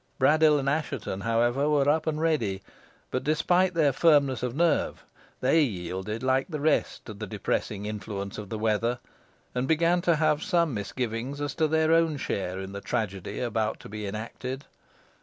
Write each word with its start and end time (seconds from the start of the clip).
Braddyll 0.19 0.57
and 0.57 0.67
Assheton, 0.67 1.21
however, 1.21 1.69
were 1.69 1.87
up 1.87 2.07
and 2.07 2.19
ready; 2.19 2.63
but, 3.11 3.23
despite 3.23 3.75
their 3.75 3.93
firmness 3.93 4.41
of 4.41 4.55
nerve, 4.55 5.03
they 5.41 5.61
yielded 5.61 6.23
like 6.23 6.47
the 6.49 6.59
rest 6.59 7.05
to 7.05 7.13
the 7.13 7.27
depressing 7.27 7.85
influence 7.85 8.39
of 8.39 8.49
the 8.49 8.57
weather, 8.57 8.97
and 9.53 9.67
began 9.67 10.01
to 10.01 10.15
have 10.15 10.41
some 10.41 10.73
misgivings 10.73 11.39
as 11.39 11.53
to 11.53 11.67
their 11.67 11.91
own 11.91 12.17
share 12.17 12.57
in 12.59 12.71
the 12.71 12.81
tragedy 12.81 13.39
about 13.41 13.79
to 13.81 13.89
be 13.89 14.07
enacted. 14.07 14.65